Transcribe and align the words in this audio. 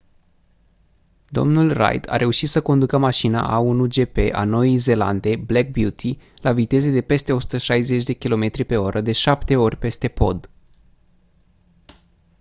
dl 1.31 1.67
reid 1.71 2.05
a 2.09 2.15
reușit 2.15 2.49
să 2.49 2.61
conducă 2.61 2.97
mașina 2.97 3.61
a1 3.63 3.89
gp 3.95 4.17
a 4.31 4.43
noii 4.43 4.77
zeelande 4.77 5.35
black 5.35 5.69
beauty 5.69 6.17
la 6.41 6.51
viteze 6.51 6.89
de 6.91 7.01
peste 7.01 7.33
160 7.33 8.17
km/oră 8.17 9.01
de 9.01 9.11
șapte 9.11 9.55
ori 9.55 9.77
peste 9.77 10.07
pod 10.07 10.49